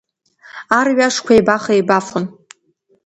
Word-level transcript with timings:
Арҩашқәа 0.79 1.31
еибах-еибафон. 1.35 2.23